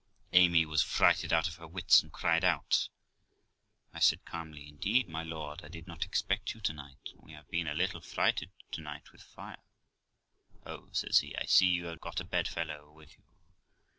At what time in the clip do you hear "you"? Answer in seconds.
6.55-6.61, 11.67-11.85, 13.15-13.23